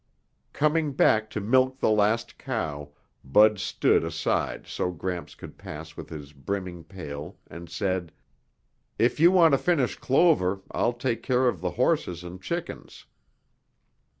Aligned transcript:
Coming 0.51 0.93
back 0.93 1.29
to 1.29 1.39
milk 1.39 1.77
the 1.77 1.91
last 1.91 2.39
cow, 2.39 2.89
Bud 3.23 3.59
stood 3.59 4.03
aside 4.03 4.65
so 4.65 4.89
Gramps 4.91 5.35
could 5.35 5.59
pass 5.59 5.95
with 5.95 6.09
his 6.09 6.33
brimming 6.33 6.83
pail 6.85 7.37
and 7.51 7.69
said, 7.69 8.11
"If 8.97 9.19
you 9.19 9.31
want 9.31 9.51
to 9.51 9.59
finish 9.59 9.95
Clover, 9.95 10.61
I'll 10.71 10.93
take 10.93 11.21
care 11.21 11.47
of 11.47 11.61
the 11.61 11.69
horses 11.77 12.23
and 12.23 12.41
chickens." 12.41 13.05